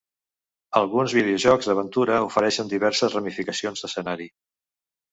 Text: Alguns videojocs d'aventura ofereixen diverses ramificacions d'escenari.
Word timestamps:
Alguns 0.79 1.15
videojocs 1.17 1.69
d'aventura 1.71 2.17
ofereixen 2.31 2.75
diverses 2.75 3.21
ramificacions 3.21 3.87
d'escenari. 3.89 4.31